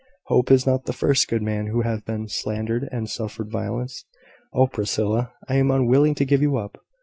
"Hope 0.25 0.49
is 0.49 0.65
not 0.65 0.85
the 0.85 0.93
first 0.93 1.27
good 1.27 1.43
man 1.43 1.67
who 1.67 1.81
has 1.83 2.01
been 2.01 2.27
slandered 2.27 2.89
and 2.91 3.07
suffered 3.07 3.51
violence. 3.51 4.03
Oh, 4.51 4.65
Priscilla, 4.65 5.33
I 5.47 5.57
am 5.57 5.69
unwilling 5.69 6.15
to 6.15 6.25
give 6.25 6.41
you 6.41 6.57
up! 6.57 6.83